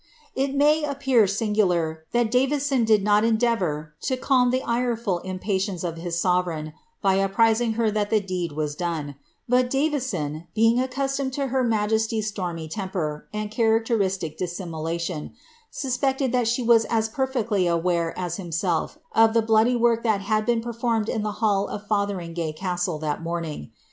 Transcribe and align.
It 0.33 0.55
may 0.55 0.83
appear 0.83 1.27
singular, 1.27 2.05
that 2.11 2.31
Davison 2.31 2.85
did 2.85 3.03
not 3.03 3.23
endeavour 3.23 3.93
to 4.01 4.17
calm 4.17 4.49
the 4.49 4.63
ireful 4.63 5.19
impatience 5.19 5.83
of 5.83 5.97
his 5.97 6.17
sovereign, 6.19 6.73
by 7.03 7.17
apprising 7.17 7.73
her 7.73 7.91
that 7.91 8.09
the 8.09 8.19
deed 8.19 8.53
was 8.53 8.73
done; 8.73 9.13
but 9.47 9.69
Davison, 9.69 10.47
being 10.55 10.79
accustomed 10.79 11.33
to 11.33 11.49
her 11.49 11.63
majesty's 11.63 12.29
stormy 12.29 12.67
temper, 12.67 13.27
and 13.31 13.51
characteristic 13.51 14.39
dissimulation, 14.39 15.35
suspected 15.69 16.31
that 16.31 16.47
she 16.47 16.63
was 16.63 16.85
as 16.85 17.07
perfectly 17.07 17.67
aware 17.67 18.17
as 18.17 18.37
himself 18.37 18.97
of 19.11 19.35
the 19.35 19.43
bloody 19.43 19.75
work 19.75 20.01
that 20.01 20.21
had 20.21 20.47
been 20.47 20.61
performed 20.61 21.09
in 21.09 21.21
the 21.21 21.33
hall 21.43 21.67
of 21.67 21.87
Fotheringaye 21.87 22.55
castle 22.57 22.97
that 22.97 23.21
morning. 23.21 23.69